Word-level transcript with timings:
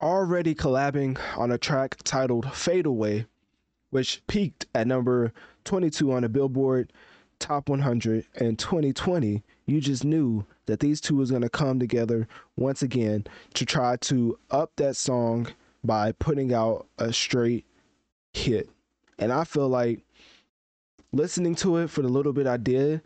Already 0.00 0.54
collabing 0.54 1.18
on 1.36 1.50
a 1.50 1.58
track 1.58 1.96
titled 2.04 2.52
Fade 2.52 2.86
Away, 2.86 3.26
which 3.90 4.22
peaked 4.26 4.66
at 4.74 4.86
number 4.86 5.32
22 5.64 6.12
on 6.12 6.22
the 6.22 6.28
Billboard 6.28 6.92
Top 7.38 7.68
100 7.68 8.26
in 8.34 8.56
2020. 8.56 9.42
You 9.66 9.80
just 9.80 10.04
knew 10.04 10.44
that 10.66 10.80
these 10.80 11.00
two 11.00 11.16
was 11.16 11.30
going 11.30 11.42
to 11.42 11.48
come 11.48 11.78
together 11.78 12.28
once 12.56 12.82
again 12.82 13.24
to 13.54 13.64
try 13.64 13.96
to 13.96 14.38
up 14.50 14.72
that 14.76 14.96
song 14.96 15.48
by 15.82 16.12
putting 16.12 16.52
out 16.52 16.86
a 16.98 17.12
straight 17.12 17.64
hit. 18.34 18.68
And 19.18 19.32
I 19.32 19.44
feel 19.44 19.68
like 19.68 20.00
listening 21.12 21.54
to 21.56 21.78
it 21.78 21.90
for 21.90 22.02
the 22.02 22.08
little 22.08 22.32
bit 22.32 22.46
I 22.46 22.56
did, 22.56 23.00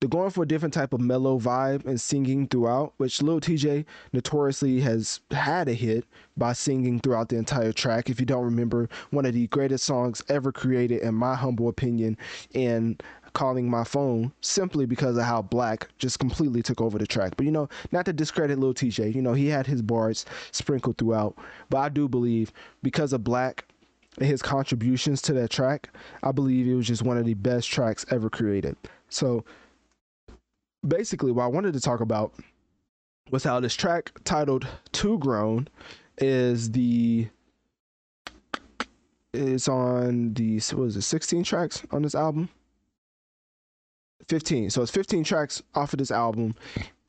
they're 0.00 0.08
going 0.08 0.30
for 0.30 0.44
a 0.44 0.48
different 0.48 0.74
type 0.74 0.92
of 0.92 1.00
mellow 1.00 1.38
vibe 1.38 1.84
and 1.84 2.00
singing 2.00 2.46
throughout, 2.46 2.92
which 2.98 3.20
Lil 3.20 3.40
TJay 3.40 3.84
notoriously 4.12 4.80
has 4.80 5.20
had 5.30 5.68
a 5.68 5.74
hit 5.74 6.04
by 6.36 6.52
singing 6.52 7.00
throughout 7.00 7.28
the 7.28 7.36
entire 7.36 7.72
track. 7.72 8.08
If 8.08 8.20
you 8.20 8.26
don't 8.26 8.44
remember, 8.44 8.88
one 9.10 9.26
of 9.26 9.34
the 9.34 9.48
greatest 9.48 9.84
songs 9.84 10.22
ever 10.28 10.52
created, 10.52 11.02
in 11.02 11.14
my 11.14 11.34
humble 11.34 11.68
opinion, 11.68 12.16
and 12.54 13.02
calling 13.32 13.68
my 13.68 13.84
phone 13.84 14.32
simply 14.40 14.86
because 14.86 15.16
of 15.16 15.24
how 15.24 15.42
6LACK 15.42 15.86
just 15.98 16.18
completely 16.18 16.62
took 16.62 16.80
over 16.80 16.98
the 16.98 17.06
track. 17.06 17.36
But 17.36 17.46
you 17.46 17.52
know, 17.52 17.68
not 17.92 18.04
to 18.06 18.12
discredit 18.12 18.58
Lil 18.58 18.74
TJay, 18.74 19.14
you 19.14 19.22
know, 19.22 19.32
he 19.32 19.48
had 19.48 19.66
his 19.66 19.82
bars 19.82 20.24
sprinkled 20.52 20.98
throughout. 20.98 21.36
But 21.70 21.78
I 21.78 21.88
do 21.88 22.08
believe 22.08 22.52
because 22.82 23.12
of 23.12 23.22
6LACK 23.22 23.60
and 24.18 24.26
his 24.26 24.42
contributions 24.42 25.22
to 25.22 25.32
that 25.34 25.50
track, 25.50 25.90
I 26.22 26.30
believe 26.32 26.68
it 26.68 26.74
was 26.74 26.86
just 26.86 27.02
one 27.02 27.18
of 27.18 27.26
the 27.26 27.34
best 27.34 27.68
tracks 27.68 28.06
ever 28.10 28.30
created. 28.30 28.76
So 29.08 29.44
basically 30.86 31.32
what 31.32 31.44
I 31.44 31.48
wanted 31.48 31.74
to 31.74 31.80
talk 31.80 32.00
about 32.00 32.34
was 33.30 33.44
how 33.44 33.60
this 33.60 33.74
track 33.74 34.12
titled 34.24 34.66
2 34.92 35.18
Grown 35.18 35.68
is 36.18 36.70
the 36.70 37.28
is 39.34 39.68
on 39.68 40.32
the 40.34 40.60
what 40.72 40.84
is 40.84 40.96
it 40.96 41.02
16 41.02 41.44
tracks 41.44 41.82
on 41.90 42.02
this 42.02 42.14
album? 42.14 42.48
15 44.28 44.70
so 44.70 44.82
it's 44.82 44.90
15 44.90 45.24
tracks 45.24 45.62
off 45.74 45.92
of 45.92 45.98
this 45.98 46.10
album 46.10 46.54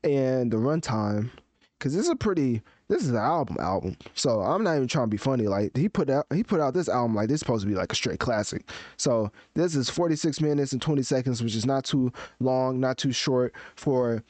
and 0.03 0.51
the 0.51 0.57
runtime 0.57 1.29
because 1.77 1.93
this 1.93 2.05
is 2.05 2.09
a 2.09 2.15
pretty 2.15 2.61
this 2.89 3.03
is 3.03 3.09
an 3.09 3.17
album 3.17 3.55
album. 3.59 3.95
So 4.15 4.41
i'm 4.41 4.63
not 4.63 4.75
even 4.75 4.87
trying 4.87 5.05
to 5.05 5.09
be 5.09 5.17
funny. 5.17 5.47
Like 5.47 5.77
he 5.77 5.87
put 5.87 6.09
out 6.09 6.25
he 6.33 6.43
put 6.43 6.59
out 6.59 6.73
this 6.73 6.89
album 6.89 7.15
like 7.15 7.29
this 7.29 7.35
is 7.35 7.39
supposed 7.39 7.63
to 7.63 7.69
be 7.69 7.75
like 7.75 7.93
a 7.93 7.95
straight 7.95 8.19
classic. 8.19 8.69
So 8.97 9.31
this 9.53 9.75
is 9.75 9.89
46 9.89 10.41
minutes 10.41 10.73
and 10.73 10.81
20 10.81 11.03
seconds 11.03 11.41
which 11.41 11.55
is 11.55 11.65
not 11.65 11.85
too 11.85 12.11
long 12.39 12.79
not 12.79 12.97
too 12.97 13.11
short 13.13 13.53
for 13.75 14.23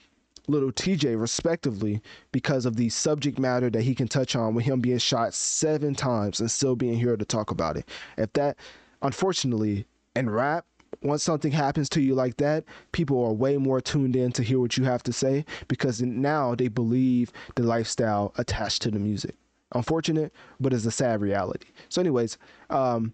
little 0.47 0.71
TJ 0.71 1.19
respectively 1.19 2.01
because 2.31 2.65
of 2.65 2.75
the 2.75 2.89
subject 2.89 3.39
matter 3.39 3.69
that 3.69 3.83
he 3.83 3.95
can 3.95 4.07
touch 4.07 4.35
on 4.35 4.55
with 4.55 4.65
him 4.65 4.81
being 4.81 4.97
shot 4.97 5.33
seven 5.33 5.93
times 5.93 6.39
and 6.39 6.49
still 6.49 6.75
being 6.75 6.97
here 6.97 7.15
to 7.15 7.25
talk 7.25 7.51
about 7.51 7.77
it. 7.77 7.87
If 8.17 8.33
that 8.33 8.57
unfortunately 9.01 9.85
in 10.15 10.29
rap 10.29 10.65
once 11.01 11.23
something 11.23 11.51
happens 11.51 11.89
to 11.89 12.01
you 12.01 12.13
like 12.15 12.37
that, 12.37 12.63
people 12.91 13.23
are 13.23 13.33
way 13.33 13.57
more 13.57 13.81
tuned 13.81 14.15
in 14.15 14.31
to 14.33 14.43
hear 14.43 14.59
what 14.59 14.77
you 14.77 14.83
have 14.83 15.03
to 15.03 15.13
say 15.13 15.45
because 15.67 16.01
now 16.01 16.55
they 16.55 16.67
believe 16.67 17.31
the 17.55 17.63
lifestyle 17.63 18.33
attached 18.37 18.81
to 18.83 18.91
the 18.91 18.99
music. 18.99 19.35
Unfortunate, 19.73 20.33
but 20.59 20.73
it's 20.73 20.85
a 20.85 20.91
sad 20.91 21.21
reality. 21.21 21.67
So, 21.89 22.01
anyways, 22.01 22.37
um, 22.71 23.13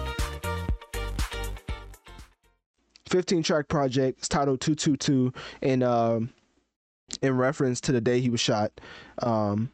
15 3.11 3.43
track 3.43 3.67
project. 3.67 4.19
It's 4.19 4.29
titled 4.29 4.61
222 4.61 5.33
and 5.61 5.83
um 5.83 6.29
in 7.21 7.35
reference 7.35 7.81
to 7.81 7.91
the 7.91 8.01
day 8.01 8.21
he 8.21 8.29
was 8.29 8.39
shot. 8.39 8.71
Um 9.21 9.71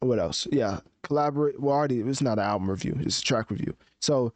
what 0.00 0.18
else? 0.18 0.46
Yeah, 0.52 0.80
collaborate. 1.02 1.60
Well, 1.60 1.74
already 1.74 2.00
it's 2.00 2.20
not 2.20 2.38
an 2.38 2.44
album 2.44 2.70
review; 2.70 2.96
it's 3.00 3.20
a 3.20 3.24
track 3.24 3.50
review. 3.50 3.74
So 4.00 4.32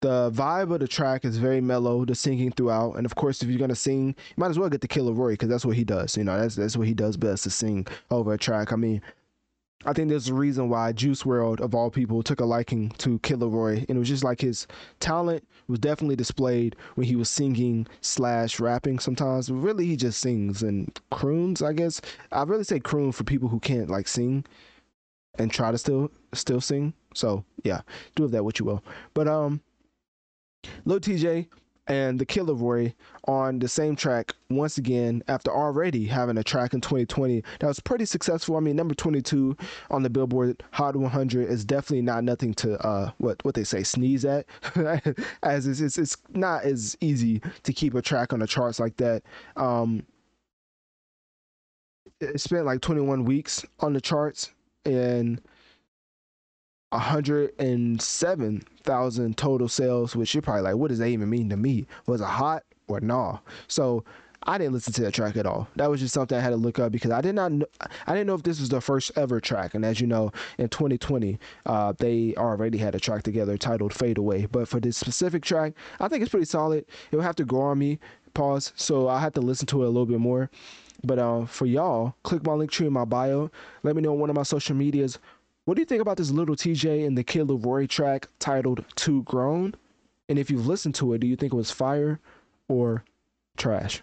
the 0.00 0.30
vibe 0.30 0.72
of 0.72 0.80
the 0.80 0.88
track 0.88 1.24
is 1.24 1.36
very 1.36 1.60
mellow, 1.60 2.04
the 2.04 2.14
singing 2.14 2.52
throughout, 2.52 2.94
and 2.94 3.04
of 3.04 3.14
course, 3.16 3.42
if 3.42 3.48
you're 3.48 3.58
gonna 3.58 3.74
sing, 3.74 4.08
you 4.08 4.34
might 4.36 4.50
as 4.50 4.58
well 4.58 4.68
get 4.70 4.80
the 4.80 4.88
Kid 4.88 5.02
LAROI 5.02 5.32
because 5.32 5.48
that's 5.48 5.66
what 5.66 5.76
he 5.76 5.84
does. 5.84 6.16
You 6.16 6.24
know, 6.24 6.40
that's 6.40 6.54
that's 6.54 6.76
what 6.76 6.86
he 6.86 6.94
does 6.94 7.16
best 7.16 7.42
to 7.44 7.50
sing 7.50 7.86
over 8.10 8.32
a 8.32 8.38
track. 8.38 8.72
I 8.72 8.76
mean, 8.76 9.02
I 9.86 9.94
think 9.94 10.10
there's 10.10 10.28
a 10.28 10.34
reason 10.34 10.68
why 10.68 10.92
Juice 10.92 11.22
WRLD 11.22 11.60
of 11.60 11.74
all 11.74 11.90
people 11.90 12.22
took 12.22 12.40
a 12.40 12.44
liking 12.44 12.90
to 12.98 13.18
Kid 13.20 13.38
LAROI, 13.38 13.86
and 13.88 13.96
it 13.96 13.98
was 13.98 14.08
just 14.08 14.24
like 14.24 14.42
his 14.42 14.66
talent 14.98 15.46
was 15.68 15.78
definitely 15.78 16.16
displayed 16.16 16.76
when 16.96 17.06
he 17.06 17.16
was 17.16 17.30
singing 17.30 17.86
slash 18.02 18.60
rapping. 18.60 18.98
Sometimes, 18.98 19.48
but 19.48 19.54
really, 19.54 19.86
he 19.86 19.96
just 19.96 20.20
sings 20.20 20.62
and 20.62 21.00
croons. 21.10 21.62
I 21.62 21.72
guess 21.72 22.02
I 22.30 22.42
really 22.42 22.64
say 22.64 22.78
croon 22.78 23.12
for 23.12 23.24
people 23.24 23.48
who 23.48 23.58
can't 23.58 23.88
like 23.88 24.06
sing 24.06 24.44
and 25.38 25.50
try 25.50 25.70
to 25.70 25.78
still 25.78 26.10
still 26.34 26.60
sing. 26.60 26.92
So 27.14 27.44
yeah, 27.64 27.80
do 28.16 28.24
with 28.24 28.32
that 28.32 28.44
what 28.44 28.58
you 28.58 28.66
will. 28.66 28.84
But 29.14 29.28
um, 29.28 29.62
Lil 30.84 31.00
TJay 31.00 31.48
and 31.90 32.20
the 32.20 32.24
Kid 32.24 32.44
LAROI 32.44 32.94
on 33.26 33.58
the 33.58 33.66
same 33.66 33.96
track 33.96 34.32
once 34.48 34.78
again 34.78 35.24
after 35.26 35.50
already 35.50 36.06
having 36.06 36.38
a 36.38 36.44
track 36.44 36.72
in 36.72 36.80
2020 36.80 37.42
that 37.58 37.66
was 37.66 37.80
pretty 37.80 38.04
successful. 38.04 38.56
I 38.56 38.60
mean, 38.60 38.76
number 38.76 38.94
22 38.94 39.56
on 39.90 40.04
the 40.04 40.08
Billboard 40.08 40.62
Hot 40.70 40.94
100 40.94 41.48
is 41.48 41.64
definitely 41.64 42.02
not 42.02 42.22
nothing 42.22 42.54
to 42.54 42.78
uh 42.86 43.10
what 43.18 43.44
what 43.44 43.56
they 43.56 43.64
say 43.64 43.82
sneeze 43.82 44.24
at, 44.24 44.46
as 45.42 45.66
it's, 45.66 45.80
it's 45.80 45.98
it's 45.98 46.16
not 46.28 46.62
as 46.62 46.96
easy 47.00 47.42
to 47.64 47.72
keep 47.72 47.94
a 47.94 48.02
track 48.02 48.32
on 48.32 48.38
the 48.38 48.46
charts 48.46 48.78
like 48.78 48.96
that. 48.98 49.24
Um, 49.56 50.06
it 52.20 52.40
spent 52.40 52.66
like 52.66 52.82
21 52.82 53.24
weeks 53.24 53.64
on 53.80 53.94
the 53.94 54.00
charts 54.00 54.52
and 54.84 55.40
107,000 56.90 59.36
total 59.36 59.68
sales, 59.68 60.16
which 60.16 60.34
you're 60.34 60.42
probably 60.42 60.62
like, 60.62 60.76
what 60.76 60.88
does 60.88 60.98
that 60.98 61.08
even 61.08 61.30
mean 61.30 61.48
to 61.50 61.56
me? 61.56 61.86
Was 62.06 62.20
it 62.20 62.24
hot 62.24 62.64
or 62.88 63.00
nah? 63.00 63.38
So 63.68 64.04
I 64.44 64.58
didn't 64.58 64.72
listen 64.72 64.92
to 64.94 65.02
that 65.02 65.12
track 65.12 65.36
at 65.36 65.46
all. 65.46 65.68
That 65.76 65.90
was 65.90 66.00
just 66.00 66.14
something 66.14 66.36
I 66.36 66.40
had 66.40 66.50
to 66.50 66.56
look 66.56 66.78
up 66.78 66.92
because 66.92 67.10
I 67.10 67.20
did 67.20 67.34
not 67.34 67.52
know, 67.52 67.66
I 68.06 68.14
didn't 68.14 68.26
know 68.26 68.34
if 68.34 68.42
this 68.42 68.58
was 68.58 68.70
the 68.70 68.80
first 68.80 69.12
ever 69.16 69.40
track. 69.40 69.74
And 69.74 69.84
as 69.84 70.00
you 70.00 70.06
know, 70.06 70.32
in 70.58 70.68
2020, 70.68 71.38
uh, 71.66 71.92
they 71.98 72.34
already 72.36 72.78
had 72.78 72.94
a 72.94 73.00
track 73.00 73.22
together 73.22 73.58
titled 73.58 73.92
Fade 73.92 74.18
Away. 74.18 74.46
But 74.46 74.66
for 74.66 74.80
this 74.80 74.96
specific 74.96 75.44
track, 75.44 75.74
I 76.00 76.08
think 76.08 76.22
it's 76.22 76.30
pretty 76.30 76.46
solid. 76.46 76.86
It 77.10 77.16
will 77.16 77.22
have 77.22 77.36
to 77.36 77.44
grow 77.44 77.62
on 77.62 77.78
me, 77.78 77.98
pause. 78.32 78.72
So 78.76 79.08
I 79.08 79.20
have 79.20 79.34
to 79.34 79.40
listen 79.40 79.66
to 79.68 79.82
it 79.82 79.86
a 79.86 79.90
little 79.90 80.06
bit 80.06 80.20
more. 80.20 80.50
But 81.04 81.18
uh, 81.18 81.46
for 81.46 81.66
y'all, 81.66 82.14
click 82.22 82.44
my 82.44 82.52
link 82.52 82.70
tree 82.70 82.86
in 82.86 82.92
my 82.92 83.04
bio. 83.04 83.50
Let 83.82 83.96
me 83.96 84.02
know 84.02 84.12
on 84.12 84.20
one 84.20 84.30
of 84.30 84.36
my 84.36 84.42
social 84.42 84.76
medias. 84.76 85.18
What 85.70 85.76
do 85.76 85.82
you 85.82 85.86
think 85.86 86.02
about 86.02 86.16
this 86.16 86.32
little 86.32 86.56
TJ 86.56 87.06
and 87.06 87.16
the 87.16 87.22
Kid 87.22 87.46
LAROI 87.46 87.88
track 87.88 88.26
titled 88.40 88.84
2 88.96 89.22
Grown? 89.22 89.76
And 90.28 90.36
if 90.36 90.50
you've 90.50 90.66
listened 90.66 90.96
to 90.96 91.12
it, 91.12 91.18
do 91.18 91.28
you 91.28 91.36
think 91.36 91.52
it 91.52 91.56
was 91.56 91.70
fire 91.70 92.18
or 92.66 93.04
trash? 93.56 94.02